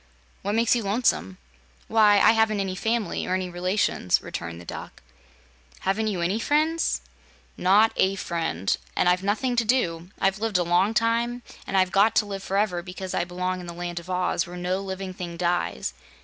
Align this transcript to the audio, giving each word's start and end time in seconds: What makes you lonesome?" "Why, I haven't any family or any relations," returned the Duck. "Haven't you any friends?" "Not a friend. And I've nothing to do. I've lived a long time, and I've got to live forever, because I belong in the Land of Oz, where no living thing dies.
What 0.41 0.55
makes 0.55 0.75
you 0.75 0.81
lonesome?" 0.81 1.37
"Why, 1.87 2.17
I 2.17 2.31
haven't 2.31 2.59
any 2.59 2.73
family 2.73 3.27
or 3.27 3.35
any 3.35 3.51
relations," 3.51 4.19
returned 4.19 4.59
the 4.59 4.65
Duck. 4.65 5.03
"Haven't 5.81 6.07
you 6.07 6.21
any 6.21 6.39
friends?" 6.39 7.01
"Not 7.55 7.91
a 7.97 8.15
friend. 8.15 8.75
And 8.95 9.07
I've 9.07 9.21
nothing 9.21 9.55
to 9.57 9.63
do. 9.63 10.09
I've 10.19 10.39
lived 10.39 10.57
a 10.57 10.63
long 10.63 10.95
time, 10.95 11.43
and 11.67 11.77
I've 11.77 11.91
got 11.91 12.15
to 12.15 12.25
live 12.25 12.41
forever, 12.41 12.81
because 12.81 13.13
I 13.13 13.25
belong 13.25 13.59
in 13.59 13.67
the 13.67 13.75
Land 13.75 13.99
of 13.99 14.09
Oz, 14.09 14.47
where 14.47 14.57
no 14.57 14.79
living 14.81 15.13
thing 15.13 15.37
dies. 15.37 15.93